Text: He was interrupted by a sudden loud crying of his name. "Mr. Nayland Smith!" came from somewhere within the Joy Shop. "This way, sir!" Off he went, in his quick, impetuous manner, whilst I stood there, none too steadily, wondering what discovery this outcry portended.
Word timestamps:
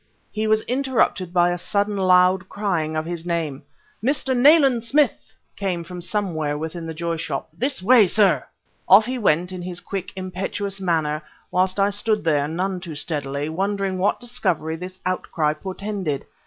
He 0.31 0.47
was 0.47 0.63
interrupted 0.63 1.31
by 1.31 1.51
a 1.51 1.59
sudden 1.59 1.95
loud 1.95 2.49
crying 2.49 2.95
of 2.95 3.05
his 3.05 3.23
name. 3.23 3.61
"Mr. 4.03 4.35
Nayland 4.35 4.83
Smith!" 4.83 5.35
came 5.55 5.83
from 5.83 6.01
somewhere 6.01 6.57
within 6.57 6.87
the 6.87 6.93
Joy 6.95 7.17
Shop. 7.17 7.49
"This 7.55 7.83
way, 7.83 8.07
sir!" 8.07 8.47
Off 8.87 9.05
he 9.05 9.19
went, 9.19 9.51
in 9.51 9.61
his 9.61 9.79
quick, 9.79 10.11
impetuous 10.15 10.81
manner, 10.81 11.21
whilst 11.51 11.79
I 11.79 11.91
stood 11.91 12.23
there, 12.23 12.47
none 12.47 12.79
too 12.79 12.95
steadily, 12.95 13.47
wondering 13.47 13.99
what 13.99 14.19
discovery 14.19 14.75
this 14.75 14.99
outcry 15.05 15.53
portended. 15.53 16.25